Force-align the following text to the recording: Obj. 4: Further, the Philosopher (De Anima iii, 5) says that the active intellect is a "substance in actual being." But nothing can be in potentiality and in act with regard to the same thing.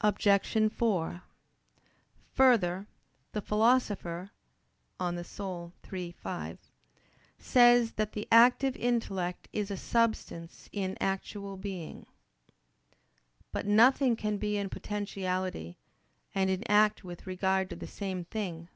Obj. 0.00 0.72
4: 0.72 1.22
Further, 2.32 2.88
the 3.30 3.40
Philosopher 3.40 4.32
(De 4.98 5.04
Anima 5.04 5.70
iii, 5.94 6.10
5) 6.10 6.58
says 7.38 7.92
that 7.92 8.14
the 8.14 8.26
active 8.32 8.74
intellect 8.74 9.46
is 9.52 9.70
a 9.70 9.76
"substance 9.76 10.68
in 10.72 10.96
actual 11.00 11.56
being." 11.56 12.04
But 13.52 13.64
nothing 13.66 14.16
can 14.16 14.38
be 14.38 14.56
in 14.56 14.68
potentiality 14.70 15.78
and 16.34 16.50
in 16.50 16.68
act 16.68 17.04
with 17.04 17.24
regard 17.24 17.70
to 17.70 17.76
the 17.76 17.86
same 17.86 18.24
thing. 18.24 18.66